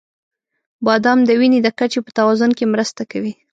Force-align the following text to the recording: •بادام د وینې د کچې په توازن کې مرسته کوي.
•بادام 0.85 1.19
د 1.25 1.29
وینې 1.39 1.59
د 1.63 1.67
کچې 1.79 1.99
په 2.05 2.11
توازن 2.17 2.51
کې 2.57 2.65
مرسته 2.73 3.01
کوي. 3.11 3.33